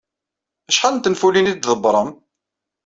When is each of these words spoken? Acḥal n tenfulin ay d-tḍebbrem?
Acḥal 0.69 0.93
n 0.95 0.99
tenfulin 0.99 1.49
ay 1.51 1.55
d-tḍebbrem? 1.55 2.09